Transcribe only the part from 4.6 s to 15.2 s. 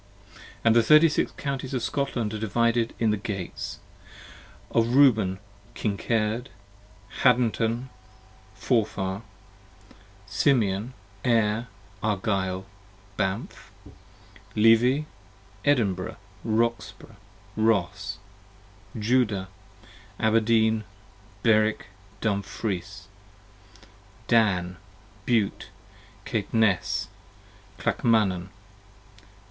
Of Reuben, Kincard, Haddntn, Forfar. Simeon, Ayr, Argyll, Banff. Levi,